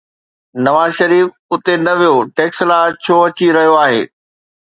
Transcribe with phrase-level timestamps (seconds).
[0.65, 4.01] نواز شريف اتي نه ويو، ٽيڪسلا ڇو اچي رهيو آهي؟